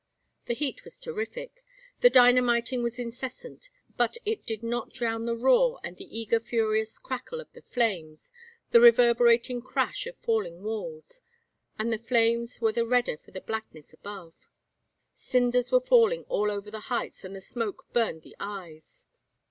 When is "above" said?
13.93-14.33